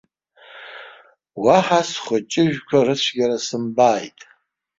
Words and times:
Уаҳа 1.43 1.81
схәыҷыжәқәа 1.89 2.79
рыцәгьара 2.87 3.37
сымбааит. 3.45 4.19